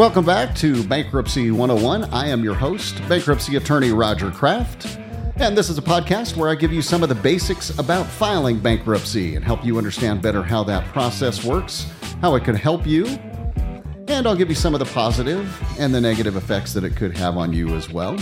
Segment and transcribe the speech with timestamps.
[0.00, 2.04] Welcome back to Bankruptcy 101.
[2.04, 4.98] I am your host, bankruptcy attorney Roger Kraft.
[5.36, 8.58] And this is a podcast where I give you some of the basics about filing
[8.60, 11.86] bankruptcy and help you understand better how that process works,
[12.22, 13.04] how it could help you,
[14.08, 15.46] and I'll give you some of the positive
[15.78, 18.18] and the negative effects that it could have on you as well.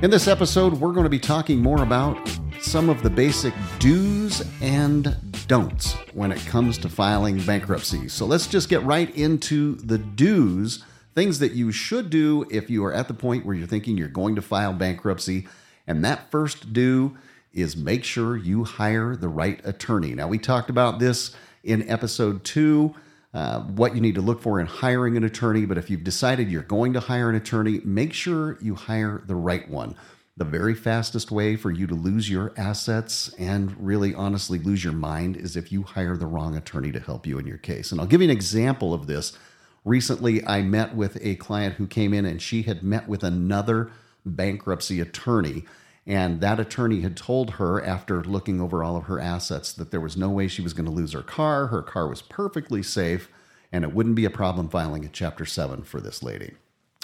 [0.00, 2.16] In this episode, we're going to be talking more about
[2.60, 5.16] some of the basic do's and
[5.48, 8.08] don'ts when it comes to filing bankruptcy.
[8.08, 10.84] So let's just get right into the do's,
[11.14, 14.08] things that you should do if you are at the point where you're thinking you're
[14.08, 15.48] going to file bankruptcy.
[15.86, 17.16] And that first do
[17.52, 20.14] is make sure you hire the right attorney.
[20.14, 21.34] Now, we talked about this
[21.64, 22.94] in episode two.
[23.34, 26.50] Uh, what you need to look for in hiring an attorney, but if you've decided
[26.50, 29.94] you're going to hire an attorney, make sure you hire the right one
[30.38, 34.92] the very fastest way for you to lose your assets and really honestly lose your
[34.92, 37.90] mind is if you hire the wrong attorney to help you in your case.
[37.90, 39.36] And I'll give you an example of this.
[39.84, 43.90] Recently, I met with a client who came in and she had met with another
[44.24, 45.64] bankruptcy attorney.
[46.06, 50.00] And that attorney had told her, after looking over all of her assets, that there
[50.00, 51.66] was no way she was going to lose her car.
[51.66, 53.28] Her car was perfectly safe,
[53.72, 56.52] and it wouldn't be a problem filing a Chapter 7 for this lady.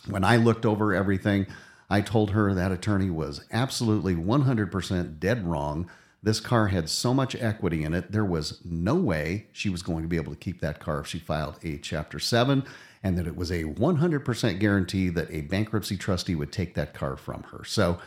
[0.09, 1.47] When I looked over everything,
[1.91, 5.91] I told her that attorney was absolutely 100% dead wrong.
[6.23, 10.03] This car had so much equity in it, there was no way she was going
[10.03, 12.65] to be able to keep that car if she filed a Chapter 7,
[13.03, 17.17] and that it was a 100% guarantee that a bankruptcy trustee would take that car
[17.17, 17.63] from her.
[17.65, 17.99] So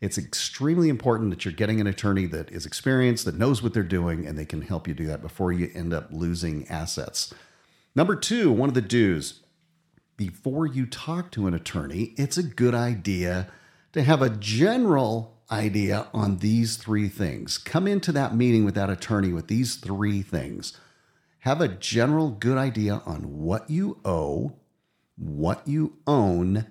[0.00, 3.82] it's extremely important that you're getting an attorney that is experienced, that knows what they're
[3.82, 7.34] doing, and they can help you do that before you end up losing assets.
[7.96, 9.40] Number two, one of the do's
[10.16, 13.48] before you talk to an attorney, it's a good idea
[13.92, 17.58] to have a general idea on these three things.
[17.58, 20.78] Come into that meeting with that attorney with these three things.
[21.40, 24.54] Have a general good idea on what you owe,
[25.16, 26.66] what you own,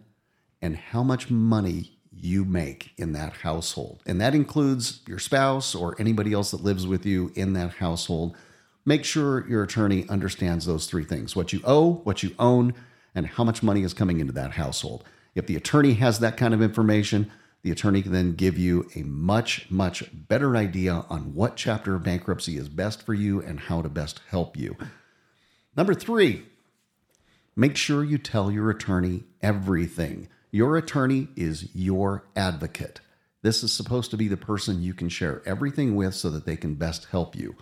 [0.62, 4.01] and how much money you make in that household.
[4.06, 8.35] And that includes your spouse or anybody else that lives with you in that household.
[8.85, 12.73] Make sure your attorney understands those three things what you owe, what you own,
[13.16, 15.03] and how much money is coming into that household.
[15.35, 17.31] If the attorney has that kind of information,
[17.63, 22.03] the attorney can then give you a much, much better idea on what chapter of
[22.03, 24.75] bankruptcy is best for you and how to best help you.
[25.75, 26.44] Number three,
[27.56, 30.28] make sure you tell your attorney everything.
[30.52, 33.00] Your attorney is your advocate.
[33.41, 36.56] This is supposed to be the person you can share everything with so that they
[36.56, 37.56] can best help you.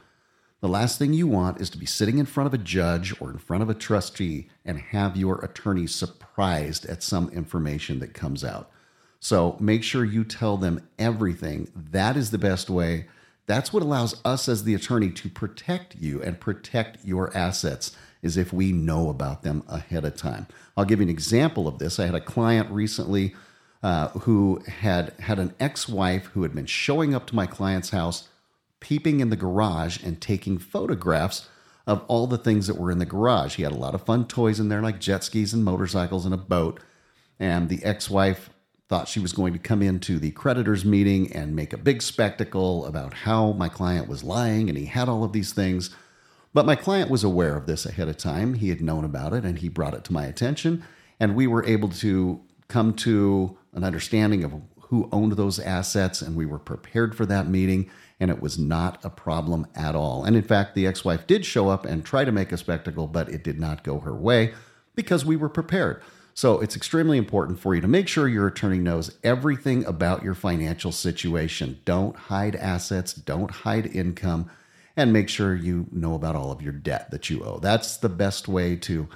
[0.61, 3.31] The last thing you want is to be sitting in front of a judge or
[3.31, 8.44] in front of a trustee and have your attorney surprised at some information that comes
[8.44, 8.69] out.
[9.19, 11.72] So make sure you tell them everything.
[11.75, 13.07] That is the best way.
[13.47, 18.38] That's what allows us as the attorney to protect you and protect your assets is
[18.38, 20.45] if we know about them ahead of time.
[20.78, 21.99] I'll give you an example of this.
[21.99, 23.33] I had a client recently
[23.81, 28.28] uh, who had had an ex-wife who had been showing up to my client's house
[28.81, 31.47] peeping in the garage and taking photographs
[31.87, 33.55] of all the things that were in the garage.
[33.55, 36.33] He had a lot of fun toys in there, like jet skis and motorcycles and
[36.33, 36.81] a boat.
[37.39, 38.49] And the ex wife
[38.87, 42.85] thought she was going to come into the creditors meeting and make a big spectacle
[42.85, 45.95] about how my client was lying and he had all of these things.
[46.53, 48.55] But my client was aware of this ahead of time.
[48.55, 50.83] He had known about it and he brought it to my attention.
[51.21, 54.53] And we were able to come to an understanding of
[54.91, 59.03] who owned those assets and we were prepared for that meeting and it was not
[59.03, 60.25] a problem at all.
[60.25, 63.07] And in fact, the ex wife did show up and try to make a spectacle,
[63.07, 64.53] but it did not go her way
[64.94, 66.03] because we were prepared.
[66.34, 70.35] So it's extremely important for you to make sure your attorney knows everything about your
[70.35, 71.79] financial situation.
[71.85, 74.52] Don't hide assets, don't hide income,
[74.97, 77.59] and make sure you know about all of your debt that you owe.
[77.59, 79.08] That's the best way to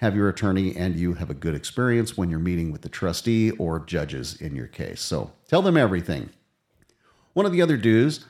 [0.00, 3.50] have your attorney and you have a good experience when you're meeting with the trustee
[3.52, 5.02] or judges in your case.
[5.02, 6.30] So tell them everything.
[7.34, 8.24] One of the other do's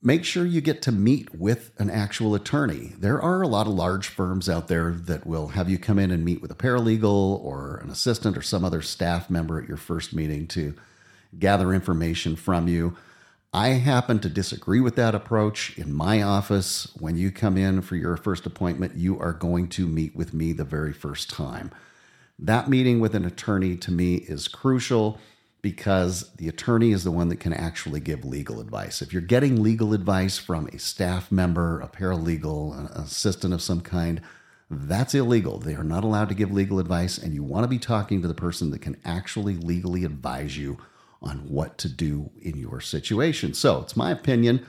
[0.00, 2.94] make sure you get to meet with an actual attorney.
[2.98, 6.10] There are a lot of large firms out there that will have you come in
[6.10, 9.76] and meet with a paralegal or an assistant or some other staff member at your
[9.76, 10.74] first meeting to
[11.38, 12.96] gather information from you.
[13.52, 15.78] I happen to disagree with that approach.
[15.78, 19.86] In my office, when you come in for your first appointment, you are going to
[19.86, 21.70] meet with me the very first time.
[22.38, 25.18] That meeting with an attorney to me is crucial
[25.62, 29.00] because the attorney is the one that can actually give legal advice.
[29.00, 33.80] If you're getting legal advice from a staff member, a paralegal, an assistant of some
[33.80, 34.20] kind,
[34.70, 35.58] that's illegal.
[35.58, 38.28] They are not allowed to give legal advice, and you want to be talking to
[38.28, 40.76] the person that can actually legally advise you
[41.20, 43.54] on what to do in your situation.
[43.54, 44.64] So, it's my opinion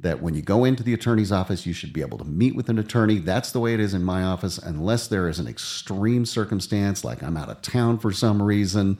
[0.00, 2.68] that when you go into the attorney's office, you should be able to meet with
[2.68, 3.18] an attorney.
[3.18, 7.22] That's the way it is in my office, unless there is an extreme circumstance, like
[7.22, 8.98] I'm out of town for some reason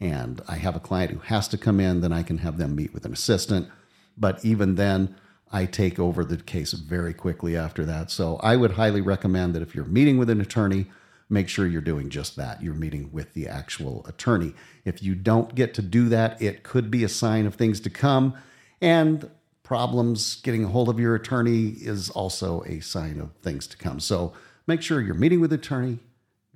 [0.00, 2.74] and I have a client who has to come in, then I can have them
[2.74, 3.68] meet with an assistant.
[4.16, 5.14] But even then,
[5.52, 8.10] I take over the case very quickly after that.
[8.10, 10.86] So I would highly recommend that if you're meeting with an attorney,
[11.30, 12.62] make sure you're doing just that.
[12.62, 14.52] You're meeting with the actual attorney.
[14.84, 17.90] If you don't get to do that, it could be a sign of things to
[17.90, 18.34] come.
[18.80, 19.30] And
[19.62, 24.00] problems getting a hold of your attorney is also a sign of things to come.
[24.00, 24.32] So
[24.66, 26.00] make sure you're meeting with the attorney,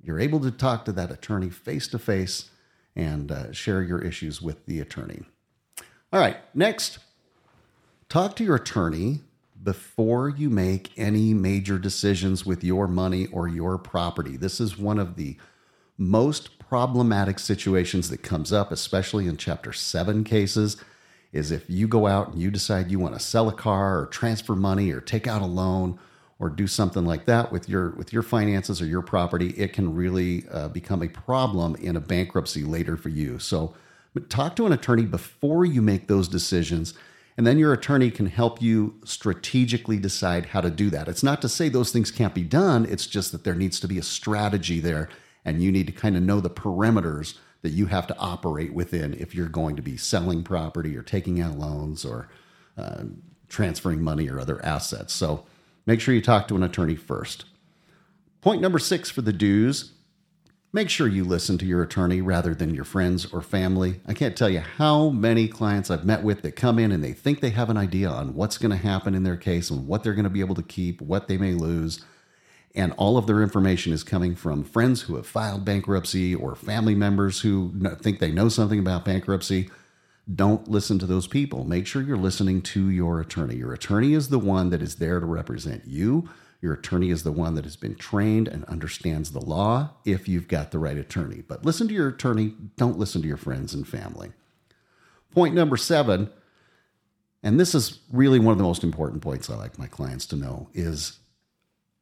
[0.03, 2.49] you're able to talk to that attorney face to face,
[2.95, 5.23] and uh, share your issues with the attorney.
[6.11, 6.99] All right, next,
[8.09, 9.21] talk to your attorney
[9.63, 14.37] before you make any major decisions with your money or your property.
[14.37, 15.37] This is one of the
[15.97, 20.77] most problematic situations that comes up, especially in Chapter 7 cases,
[21.31, 24.05] is if you go out and you decide you want to sell a car or
[24.07, 25.99] transfer money or take out a loan
[26.39, 29.95] or do something like that with your with your finances or your property, it can
[29.95, 33.39] really uh, become a problem in a bankruptcy later for you.
[33.39, 33.73] So,
[34.29, 36.93] talk to an attorney before you make those decisions,
[37.37, 41.07] and then your attorney can help you strategically decide how to do that.
[41.07, 42.85] It's not to say those things can't be done.
[42.85, 45.09] It's just that there needs to be a strategy there,
[45.43, 49.15] and you need to kind of know the perimeters that you have to operate within
[49.15, 52.29] if you're going to be selling property or taking out loans or
[52.77, 53.03] uh,
[53.49, 55.13] transferring money or other assets.
[55.13, 55.45] So
[55.85, 57.45] make sure you talk to an attorney first.
[58.41, 59.93] Point number six for the do's
[60.75, 64.01] make sure you listen to your attorney rather than your friends or family.
[64.05, 67.13] I can't tell you how many clients I've met with that come in and they
[67.13, 70.03] think they have an idea on what's going to happen in their case and what
[70.03, 72.03] they're going to be able to keep, what they may lose.
[72.75, 76.93] And all of their information is coming from friends who have filed bankruptcy or family
[76.93, 79.69] members who think they know something about bankruptcy.
[80.35, 81.63] Don't listen to those people.
[81.63, 83.55] Make sure you're listening to your attorney.
[83.55, 86.27] Your attorney is the one that is there to represent you.
[86.61, 90.47] Your attorney is the one that has been trained and understands the law if you've
[90.47, 91.43] got the right attorney.
[91.47, 94.31] But listen to your attorney, don't listen to your friends and family.
[95.31, 96.29] Point number seven,
[97.43, 100.35] and this is really one of the most important points I like my clients to
[100.35, 101.19] know, is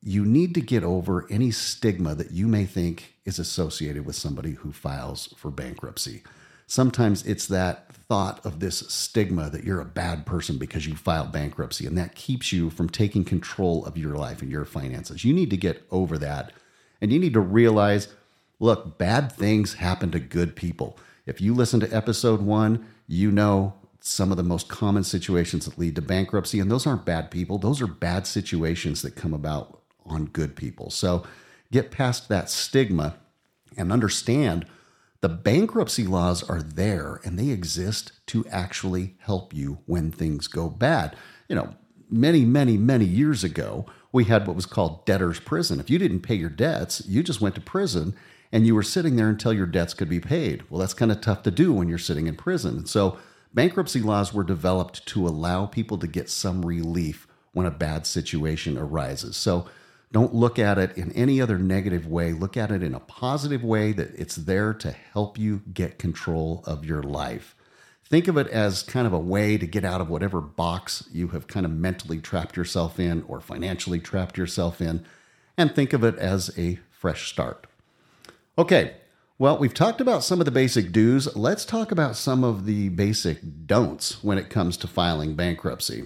[0.02, 4.52] you need to get over any stigma that you may think is associated with somebody
[4.52, 6.24] who files for bankruptcy
[6.74, 11.32] sometimes it's that thought of this stigma that you're a bad person because you filed
[11.32, 15.24] bankruptcy, and that keeps you from taking control of your life and your finances.
[15.24, 16.52] You need to get over that.
[17.00, 18.08] And you need to realize
[18.60, 20.98] look, bad things happen to good people.
[21.28, 25.78] If you listen to episode one, you know some of the most common situations that
[25.78, 26.60] lead to bankruptcy.
[26.60, 30.90] And those aren't bad people, those are bad situations that come about on good people.
[30.90, 31.24] So
[31.72, 33.18] get past that stigma
[33.78, 34.66] and understand
[35.24, 40.70] the bankruptcy laws are there and they exist to actually help you when things go
[40.70, 41.16] bad.
[41.48, 41.76] You know,
[42.10, 45.80] many, many, many years ago, we had what was called debtor's prison.
[45.80, 48.14] If you didn't pay your debts, you just went to prison
[48.52, 50.70] and you were sitting there until your debts could be paid.
[50.70, 52.76] Well, that's kind of tough to do when you're sitting in prison.
[52.80, 53.18] And so
[53.54, 58.78] bankruptcy laws were developed to allow people to get some relief when a bad situation
[58.78, 59.38] arises.
[59.38, 59.70] So
[60.14, 62.34] don't look at it in any other negative way.
[62.34, 66.64] Look at it in a positive way that it's there to help you get control
[66.68, 67.56] of your life.
[68.06, 71.30] Think of it as kind of a way to get out of whatever box you
[71.30, 75.04] have kind of mentally trapped yourself in or financially trapped yourself in,
[75.58, 77.66] and think of it as a fresh start.
[78.56, 78.94] Okay,
[79.40, 81.36] well, we've talked about some of the basic do's.
[81.36, 86.04] Let's talk about some of the basic don'ts when it comes to filing bankruptcy.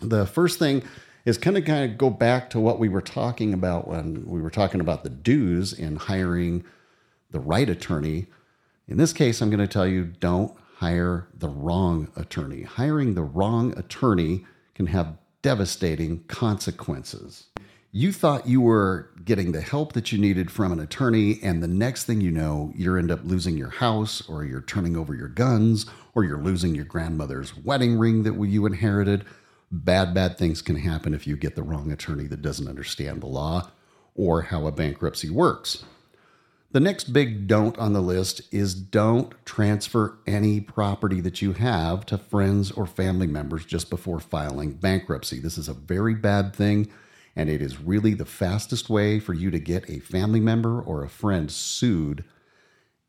[0.00, 0.82] The first thing
[1.24, 4.40] is kind of kind of go back to what we were talking about when we
[4.40, 6.64] were talking about the do's in hiring
[7.30, 8.26] the right attorney.
[8.88, 12.62] In this case, I'm going to tell you don't hire the wrong attorney.
[12.62, 17.46] Hiring the wrong attorney can have devastating consequences.
[17.94, 21.68] You thought you were getting the help that you needed from an attorney, and the
[21.68, 25.28] next thing you know, you end up losing your house, or you're turning over your
[25.28, 29.26] guns, or you're losing your grandmother's wedding ring that you inherited
[29.72, 33.26] bad, bad things can happen if you get the wrong attorney that doesn't understand the
[33.26, 33.70] law
[34.14, 35.84] or how a bankruptcy works.
[36.72, 42.06] The next big don't on the list is don't transfer any property that you have
[42.06, 45.38] to friends or family members just before filing bankruptcy.
[45.38, 46.90] This is a very bad thing,
[47.36, 51.02] and it is really the fastest way for you to get a family member or
[51.02, 52.24] a friend sued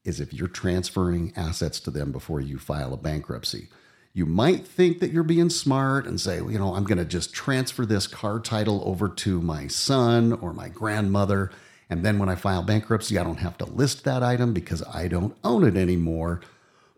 [0.04, 3.70] is if you're transferring assets to them before you file a bankruptcy.
[4.16, 7.34] You might think that you're being smart and say, you know, I'm going to just
[7.34, 11.50] transfer this car title over to my son or my grandmother.
[11.90, 15.08] And then when I file bankruptcy, I don't have to list that item because I
[15.08, 16.42] don't own it anymore.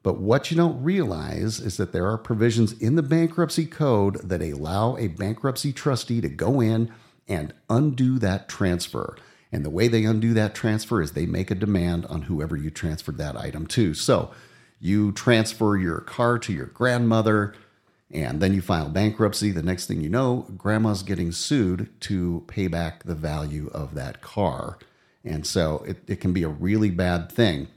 [0.03, 4.41] But what you don't realize is that there are provisions in the bankruptcy code that
[4.41, 6.91] allow a bankruptcy trustee to go in
[7.29, 9.15] and undo that transfer.
[9.53, 12.69] And the way they undo that transfer is they make a demand on whoever you
[12.69, 13.93] transferred that item to.
[13.93, 14.31] So
[14.85, 17.55] you transfer your car to your grandmother
[18.11, 19.49] and then you file bankruptcy.
[19.49, 24.21] The next thing you know, grandma's getting sued to pay back the value of that
[24.21, 24.77] car.
[25.23, 27.67] And so it, it can be a really bad thing.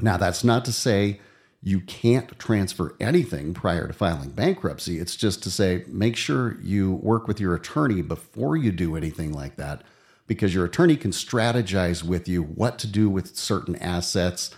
[0.00, 1.20] Now, that's not to say
[1.62, 4.98] you can't transfer anything prior to filing bankruptcy.
[4.98, 9.32] It's just to say make sure you work with your attorney before you do anything
[9.32, 9.82] like that
[10.26, 14.50] because your attorney can strategize with you what to do with certain assets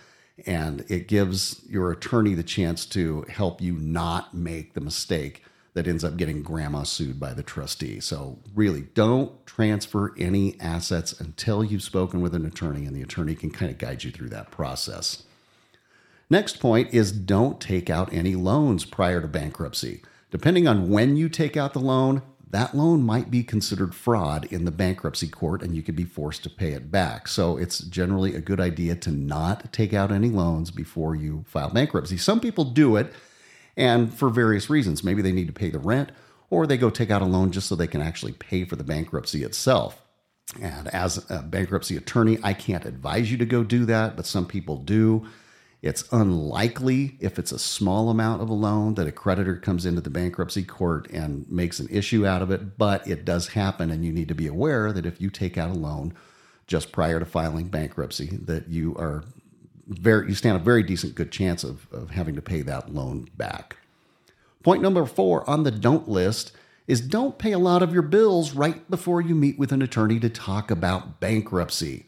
[0.44, 5.42] and it gives your attorney the chance to help you not make the mistake
[5.74, 8.00] that ends up getting grandma sued by the trustee.
[8.00, 13.34] So, really, don't transfer any assets until you've spoken with an attorney, and the attorney
[13.34, 15.24] can kind of guide you through that process.
[16.30, 20.02] Next point is don't take out any loans prior to bankruptcy.
[20.30, 22.22] Depending on when you take out the loan,
[22.56, 26.42] that loan might be considered fraud in the bankruptcy court and you could be forced
[26.42, 27.28] to pay it back.
[27.28, 31.68] So it's generally a good idea to not take out any loans before you file
[31.68, 32.16] bankruptcy.
[32.16, 33.12] Some people do it
[33.76, 35.04] and for various reasons.
[35.04, 36.12] Maybe they need to pay the rent
[36.48, 38.84] or they go take out a loan just so they can actually pay for the
[38.84, 40.02] bankruptcy itself.
[40.58, 44.46] And as a bankruptcy attorney, I can't advise you to go do that, but some
[44.46, 45.26] people do.
[45.82, 50.00] It's unlikely, if it's a small amount of a loan, that a creditor comes into
[50.00, 53.90] the bankruptcy court and makes an issue out of it, but it does happen.
[53.90, 56.14] And you need to be aware that if you take out a loan
[56.66, 59.24] just prior to filing bankruptcy, that you are
[59.86, 63.28] very, you stand a very decent good chance of, of having to pay that loan
[63.36, 63.76] back.
[64.62, 66.52] Point number four on the don't list
[66.88, 70.18] is don't pay a lot of your bills right before you meet with an attorney
[70.20, 72.06] to talk about bankruptcy.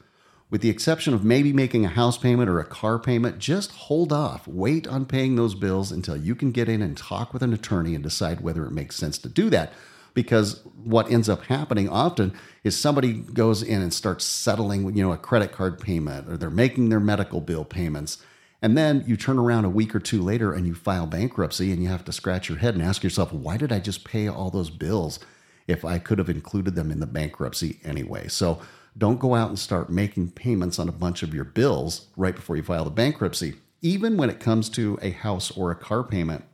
[0.50, 4.12] With the exception of maybe making a house payment or a car payment, just hold
[4.12, 4.48] off.
[4.48, 7.94] Wait on paying those bills until you can get in and talk with an attorney
[7.94, 9.74] and decide whether it makes sense to do that.
[10.14, 12.32] Because what ends up happening often
[12.64, 16.48] is somebody goes in and starts settling, you know, a credit card payment or they're
[16.48, 18.16] making their medical bill payments.
[18.62, 21.82] And then you turn around a week or two later and you file bankruptcy and
[21.82, 24.50] you have to scratch your head and ask yourself, why did I just pay all
[24.50, 25.20] those bills
[25.68, 28.28] if I could have included them in the bankruptcy anyway?
[28.28, 28.60] So
[28.96, 32.56] don't go out and start making payments on a bunch of your bills right before
[32.56, 33.54] you file the bankruptcy.
[33.80, 36.44] Even when it comes to a house or a car payment,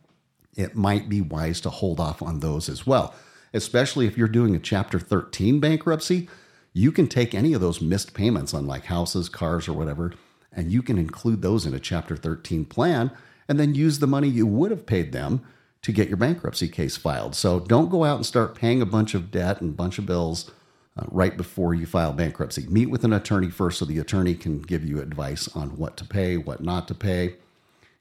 [0.56, 3.14] it might be wise to hold off on those as well.
[3.52, 6.28] Especially if you're doing a Chapter 13 bankruptcy,
[6.72, 10.12] you can take any of those missed payments on like houses, cars, or whatever,
[10.52, 13.10] and you can include those in a Chapter 13 plan
[13.48, 15.42] and then use the money you would have paid them
[15.82, 17.34] to get your bankruptcy case filed.
[17.34, 20.06] So don't go out and start paying a bunch of debt and a bunch of
[20.06, 20.50] bills
[20.96, 22.66] uh, right before you file bankruptcy.
[22.68, 26.04] Meet with an attorney first so the attorney can give you advice on what to
[26.04, 27.36] pay, what not to pay,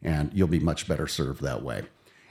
[0.01, 1.83] and you'll be much better served that way.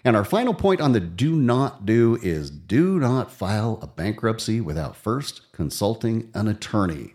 [0.04, 4.60] And our final point on the do not do is do not file a bankruptcy
[4.60, 7.14] without first consulting an attorney.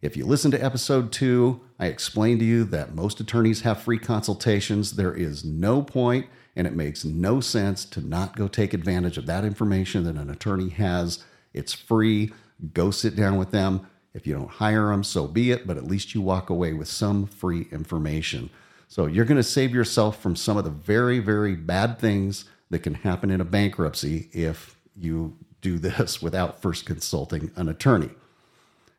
[0.00, 3.98] If you listen to episode two, I explained to you that most attorneys have free
[3.98, 4.92] consultations.
[4.96, 9.26] There is no point, and it makes no sense to not go take advantage of
[9.26, 11.22] that information that an attorney has.
[11.52, 12.32] It's free.
[12.72, 13.86] Go sit down with them.
[14.14, 16.88] If you don't hire them, so be it, but at least you walk away with
[16.88, 18.50] some free information.
[18.88, 22.80] So you're going to save yourself from some of the very, very bad things that
[22.80, 28.10] can happen in a bankruptcy if you do this without first consulting an attorney.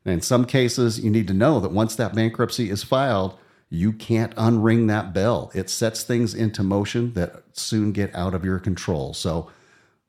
[0.05, 3.37] And in some cases, you need to know that once that bankruptcy is filed,
[3.69, 5.51] you can't unring that bell.
[5.53, 9.13] It sets things into motion that soon get out of your control.
[9.13, 9.49] So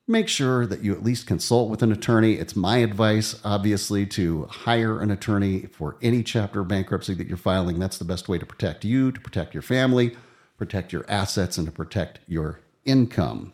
[0.07, 2.33] make sure that you at least consult with an attorney.
[2.33, 7.37] It's my advice, obviously, to hire an attorney for any chapter of bankruptcy that you're
[7.37, 7.79] filing.
[7.79, 10.15] That's the best way to protect you, to protect your family,
[10.57, 13.53] protect your assets, and to protect your income.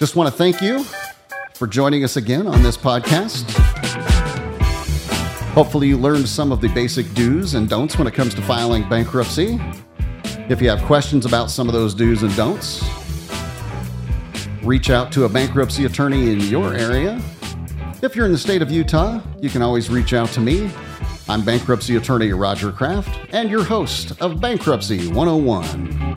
[0.00, 0.84] Just want to thank you
[1.54, 3.48] for joining us again on this podcast.
[5.52, 8.88] Hopefully, you learned some of the basic do's and don'ts when it comes to filing
[8.88, 9.60] bankruptcy.
[10.50, 12.82] If you have questions about some of those do's and don'ts,
[14.64, 17.22] reach out to a bankruptcy attorney in your area.
[18.02, 20.68] If you're in the state of Utah, you can always reach out to me.
[21.28, 26.16] I'm bankruptcy attorney Roger Kraft and your host of Bankruptcy 101.